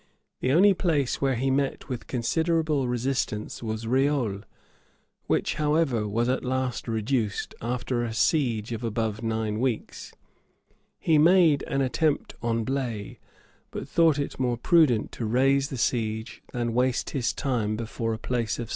[0.39, 4.41] The only place where he met with considerable resistance, was Reole,
[5.27, 10.11] which, however, was at last reduced, after a siege of above nine weeks.[]
[10.97, 13.19] He made an attempt on Blaye,
[13.69, 18.17] but thought it more prudent to raise the siege than waste his time before a
[18.17, 18.69] place of small importance.